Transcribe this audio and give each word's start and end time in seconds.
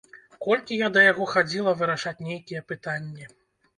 Колькі 0.45 0.77
я 0.83 0.87
да 0.95 1.03
яго 1.11 1.27
хадзіла 1.33 1.75
вырашаць 1.81 2.17
нейкія 2.31 2.67
пытанні! 2.73 3.33